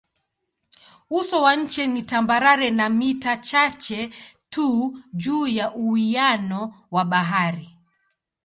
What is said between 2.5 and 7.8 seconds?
na mita chache tu juu ya uwiano wa bahari.